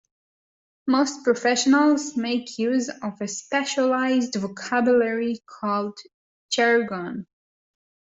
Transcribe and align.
Most 0.87 1.23
professionals 1.23 2.17
make 2.17 2.57
use 2.57 2.89
of 2.89 3.21
a 3.21 3.27
specialised 3.27 4.33
vocabulary 4.33 5.43
called 5.45 5.95
jargon. 6.49 7.27